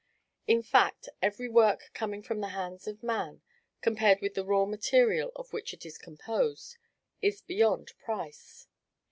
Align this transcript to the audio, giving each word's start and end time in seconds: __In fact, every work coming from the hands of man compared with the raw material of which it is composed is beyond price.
__In 0.57 0.65
fact, 0.65 1.09
every 1.21 1.47
work 1.47 1.91
coming 1.93 2.23
from 2.23 2.39
the 2.39 2.47
hands 2.57 2.87
of 2.87 3.03
man 3.03 3.43
compared 3.81 4.19
with 4.19 4.33
the 4.33 4.43
raw 4.43 4.65
material 4.65 5.31
of 5.35 5.53
which 5.53 5.75
it 5.75 5.85
is 5.85 5.99
composed 5.99 6.77
is 7.21 7.41
beyond 7.41 7.95
price. 7.99 8.65